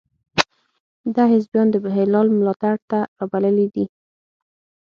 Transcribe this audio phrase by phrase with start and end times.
[1.15, 3.85] ده حزبیان د هلال ملاتړ ته را بللي دي.